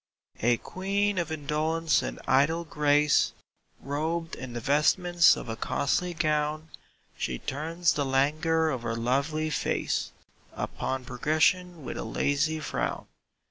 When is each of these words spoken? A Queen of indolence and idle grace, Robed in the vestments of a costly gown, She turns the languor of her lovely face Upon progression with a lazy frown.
A 0.41 0.57
Queen 0.57 1.19
of 1.19 1.31
indolence 1.31 2.01
and 2.01 2.19
idle 2.27 2.63
grace, 2.65 3.33
Robed 3.79 4.33
in 4.33 4.53
the 4.53 4.59
vestments 4.59 5.35
of 5.35 5.47
a 5.47 5.55
costly 5.55 6.15
gown, 6.15 6.69
She 7.15 7.37
turns 7.37 7.93
the 7.93 8.03
languor 8.03 8.71
of 8.71 8.81
her 8.81 8.95
lovely 8.95 9.51
face 9.51 10.11
Upon 10.53 11.05
progression 11.05 11.83
with 11.85 11.99
a 11.99 12.03
lazy 12.03 12.59
frown. 12.59 13.05